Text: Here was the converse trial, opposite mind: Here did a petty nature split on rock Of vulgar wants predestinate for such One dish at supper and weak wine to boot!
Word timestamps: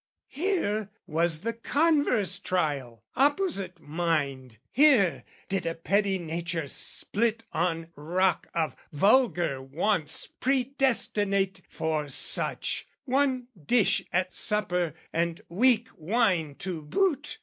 Here 0.31 0.89
was 1.05 1.41
the 1.41 1.53
converse 1.53 2.39
trial, 2.39 3.03
opposite 3.15 3.79
mind: 3.79 4.57
Here 4.71 5.23
did 5.47 5.67
a 5.67 5.75
petty 5.75 6.17
nature 6.17 6.67
split 6.67 7.43
on 7.53 7.89
rock 7.95 8.47
Of 8.55 8.75
vulgar 8.91 9.61
wants 9.61 10.25
predestinate 10.25 11.61
for 11.69 12.09
such 12.09 12.87
One 13.05 13.49
dish 13.63 14.01
at 14.11 14.35
supper 14.35 14.95
and 15.13 15.39
weak 15.49 15.87
wine 15.95 16.55
to 16.55 16.81
boot! 16.81 17.37